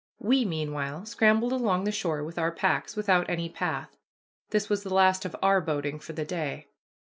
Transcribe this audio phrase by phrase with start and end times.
[0.17, 3.97] We meanwhile scrambled along the shore with our packs, without any path.
[4.49, 6.65] This was the last of our boating for the day.